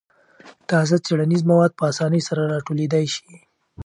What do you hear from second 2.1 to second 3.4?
سره راټولېدای شي.